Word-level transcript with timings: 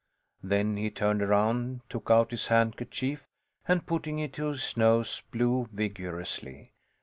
Then 0.41 0.77
he 0.77 0.89
turned 0.89 1.21
around, 1.21 1.81
took 1.87 2.09
out 2.09 2.31
his 2.31 2.47
handkerchief, 2.47 3.27
and, 3.67 3.85
putting 3.85 4.17
it 4.17 4.33
to 4.33 4.47
his 4.47 4.75
nose, 4.75 5.21
blew 5.29 5.69
vigorously. 5.71 6.71